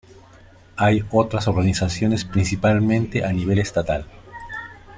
Hay 0.77 1.05
otras 1.11 1.47
organizaciones, 1.47 2.25
principalmente 2.25 3.23
a 3.23 3.31
nivel 3.31 3.59
estatal. 3.59 4.07